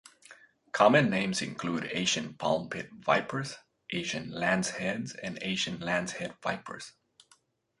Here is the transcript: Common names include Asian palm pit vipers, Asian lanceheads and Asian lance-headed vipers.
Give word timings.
Common 0.71 1.11
names 1.11 1.43
include 1.43 1.83
Asian 1.93 2.33
palm 2.33 2.71
pit 2.71 2.89
vipers, 2.91 3.57
Asian 3.91 4.31
lanceheads 4.31 5.13
and 5.21 5.37
Asian 5.43 5.79
lance-headed 5.79 6.35
vipers. 6.41 6.93